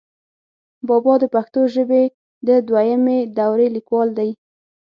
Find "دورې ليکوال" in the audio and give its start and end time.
3.37-4.09